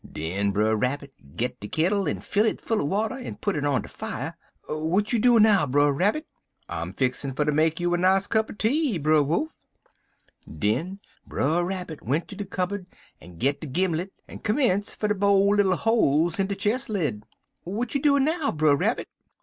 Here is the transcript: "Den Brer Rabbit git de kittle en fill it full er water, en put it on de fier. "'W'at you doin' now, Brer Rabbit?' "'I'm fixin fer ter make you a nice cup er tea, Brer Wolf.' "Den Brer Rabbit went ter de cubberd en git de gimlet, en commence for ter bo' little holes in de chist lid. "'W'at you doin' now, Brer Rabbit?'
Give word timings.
"Den 0.03 0.49
Brer 0.49 0.75
Rabbit 0.75 1.13
git 1.37 1.59
de 1.59 1.67
kittle 1.67 2.07
en 2.09 2.21
fill 2.21 2.47
it 2.47 2.59
full 2.59 2.81
er 2.81 2.85
water, 2.85 3.19
en 3.19 3.35
put 3.35 3.55
it 3.55 3.63
on 3.63 3.83
de 3.83 3.87
fier. 3.87 4.35
"'W'at 4.67 5.13
you 5.13 5.19
doin' 5.19 5.43
now, 5.43 5.67
Brer 5.67 5.93
Rabbit?' 5.93 6.25
"'I'm 6.67 6.91
fixin 6.91 7.35
fer 7.35 7.45
ter 7.45 7.51
make 7.51 7.79
you 7.79 7.93
a 7.93 7.99
nice 7.99 8.25
cup 8.25 8.49
er 8.49 8.53
tea, 8.53 8.97
Brer 8.97 9.21
Wolf.' 9.21 9.59
"Den 10.51 10.99
Brer 11.27 11.63
Rabbit 11.63 12.01
went 12.01 12.27
ter 12.29 12.35
de 12.35 12.45
cubberd 12.45 12.87
en 13.21 13.37
git 13.37 13.61
de 13.61 13.67
gimlet, 13.67 14.11
en 14.27 14.39
commence 14.39 14.91
for 14.95 15.07
ter 15.07 15.13
bo' 15.13 15.37
little 15.49 15.75
holes 15.75 16.39
in 16.39 16.47
de 16.47 16.55
chist 16.55 16.89
lid. 16.89 17.23
"'W'at 17.63 17.93
you 17.93 18.01
doin' 18.01 18.23
now, 18.25 18.51
Brer 18.51 18.75
Rabbit?' 18.75 19.07